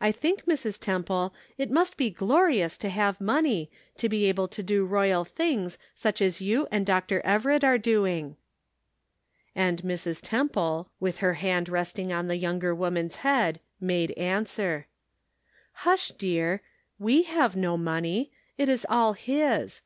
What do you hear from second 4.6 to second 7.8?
do royal things, such as you and Dr. Everett are